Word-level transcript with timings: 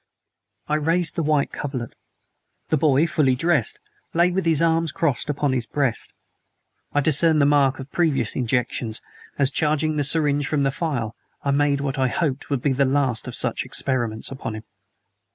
I 0.67 0.77
raised 0.77 1.13
the 1.15 1.21
white 1.21 1.51
coverlet. 1.51 1.93
The 2.69 2.77
boy, 2.77 3.05
fully 3.05 3.35
dressed, 3.35 3.77
lay 4.15 4.31
with 4.31 4.45
his 4.47 4.59
arms 4.59 4.91
crossed 4.91 5.29
upon 5.29 5.53
his 5.53 5.67
breast. 5.67 6.11
I 6.91 7.01
discerned 7.01 7.39
the 7.39 7.45
mark 7.45 7.77
of 7.77 7.91
previous 7.91 8.35
injections 8.35 8.99
as, 9.37 9.51
charging 9.51 9.97
the 9.97 10.03
syringe 10.03 10.47
from 10.47 10.63
the 10.63 10.71
phial, 10.71 11.15
I 11.43 11.51
made 11.51 11.81
what 11.81 11.99
I 11.99 12.07
hoped 12.07 12.49
would 12.49 12.63
be 12.63 12.73
the 12.73 12.83
last 12.83 13.27
of 13.27 13.35
such 13.35 13.63
experiments 13.63 14.31
upon 14.31 14.55
him. 14.55 14.63